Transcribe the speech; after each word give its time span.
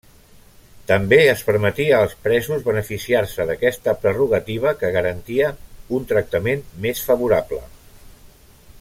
També 0.91 1.17
es 1.33 1.43
permetia 1.49 1.99
als 2.05 2.15
presos 2.27 2.63
beneficiar-se 2.69 3.47
d'aquesta 3.51 3.95
prerrogativa, 4.07 4.75
que 4.83 4.93
garantia 4.99 5.53
un 5.99 6.11
tractament 6.13 6.67
més 6.87 7.07
favorable. 7.11 7.65